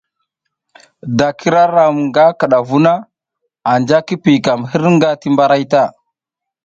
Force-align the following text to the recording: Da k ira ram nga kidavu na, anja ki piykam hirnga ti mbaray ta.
Da 1.17 1.27
k 1.37 1.39
ira 1.47 1.63
ram 1.73 1.95
nga 2.07 2.25
kidavu 2.39 2.79
na, 2.85 2.93
anja 3.71 3.99
ki 4.07 4.15
piykam 4.23 4.59
hirnga 4.71 5.09
ti 5.21 5.27
mbaray 5.33 5.63
ta. 5.71 5.83